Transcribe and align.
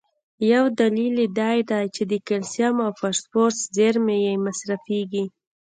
یو 0.53 0.63
دلیل 0.79 1.15
یې 1.23 1.27
دا 1.39 1.51
دی 1.69 1.83
چې 1.95 2.03
د 2.11 2.13
کلسیم 2.27 2.75
او 2.85 2.91
فاسفورس 2.99 3.57
زیرمي 3.75 4.17
یې 4.25 4.33
مصرفېږي. 4.45 5.25